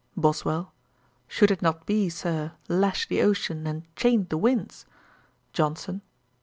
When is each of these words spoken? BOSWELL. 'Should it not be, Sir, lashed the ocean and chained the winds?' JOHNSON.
BOSWELL. 0.17 0.73
'Should 1.27 1.51
it 1.51 1.61
not 1.61 1.85
be, 1.85 2.09
Sir, 2.09 2.53
lashed 2.67 3.09
the 3.09 3.21
ocean 3.21 3.67
and 3.67 3.83
chained 3.95 4.29
the 4.29 4.37
winds?' 4.39 4.87
JOHNSON. 5.53 6.01